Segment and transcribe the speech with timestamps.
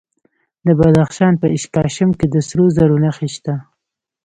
[0.65, 3.55] د بدخشان په اشکاشم کې د سرو زرو نښې شته.